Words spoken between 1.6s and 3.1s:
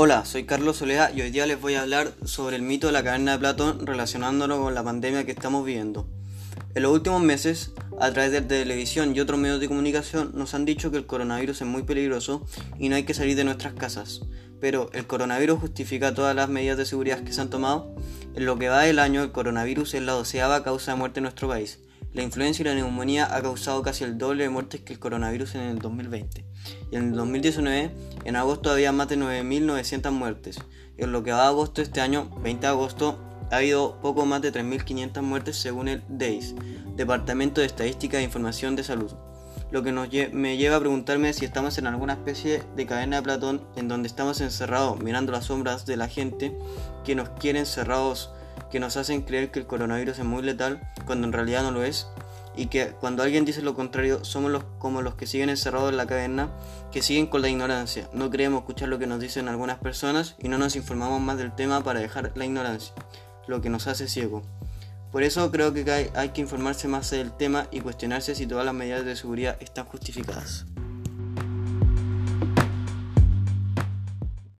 voy a hablar sobre el mito de la